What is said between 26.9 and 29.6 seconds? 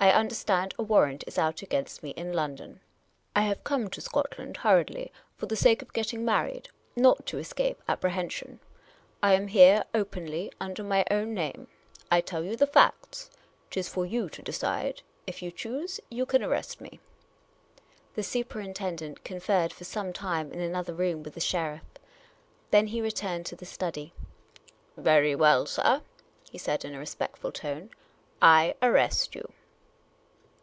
a respect ful tone, ''I arrest you."